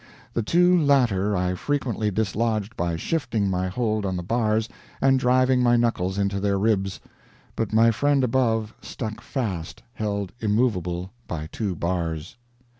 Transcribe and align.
The 0.33 0.41
two 0.41 0.75
latter 0.75 1.37
I 1.37 1.53
frequently 1.53 2.09
dislodged 2.09 2.75
by 2.75 2.95
shifting 2.95 3.47
my 3.51 3.67
hold 3.67 4.03
on 4.03 4.15
the 4.17 4.23
bars 4.23 4.67
and 4.99 5.19
driving 5.19 5.61
my 5.61 5.75
knuckles 5.75 6.17
into 6.17 6.39
their 6.39 6.57
ribs; 6.57 6.99
but 7.55 7.71
my 7.71 7.91
friend 7.91 8.23
above 8.23 8.73
stuck 8.81 9.21
fast, 9.21 9.83
held 9.93 10.31
immovable 10.41 11.11
by 11.27 11.49
two 11.51 11.75
bars. 11.75 12.35